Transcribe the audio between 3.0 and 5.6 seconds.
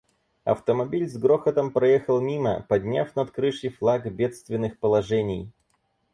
над крышей флаг бедственных положений.